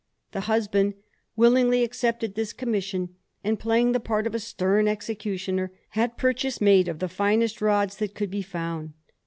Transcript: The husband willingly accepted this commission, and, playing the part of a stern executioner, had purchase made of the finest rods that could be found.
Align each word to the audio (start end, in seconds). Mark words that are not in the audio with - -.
The 0.31 0.39
husband 0.49 0.95
willingly 1.35 1.83
accepted 1.83 2.33
this 2.33 2.53
commission, 2.53 3.09
and, 3.43 3.59
playing 3.59 3.91
the 3.91 3.99
part 3.99 4.25
of 4.25 4.33
a 4.33 4.39
stern 4.39 4.87
executioner, 4.87 5.71
had 5.89 6.17
purchase 6.17 6.59
made 6.59 6.87
of 6.87 6.97
the 6.97 7.07
finest 7.07 7.61
rods 7.61 7.97
that 7.97 8.15
could 8.15 8.31
be 8.31 8.41
found. 8.41 8.93